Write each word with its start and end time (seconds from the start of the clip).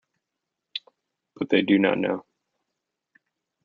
But 1.35 1.49
they 1.49 1.61
do 1.61 1.77
not 1.77 1.99
know. 1.99 2.25